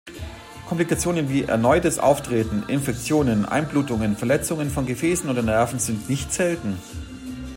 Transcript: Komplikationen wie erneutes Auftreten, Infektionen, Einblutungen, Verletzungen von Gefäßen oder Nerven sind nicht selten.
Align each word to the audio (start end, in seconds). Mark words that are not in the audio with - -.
Komplikationen 0.67 1.29
wie 1.29 1.43
erneutes 1.43 1.99
Auftreten, 1.99 2.63
Infektionen, 2.67 3.45
Einblutungen, 3.45 4.17
Verletzungen 4.17 4.71
von 4.71 4.87
Gefäßen 4.87 5.29
oder 5.29 5.43
Nerven 5.43 5.77
sind 5.77 6.09
nicht 6.09 6.33
selten. 6.33 6.79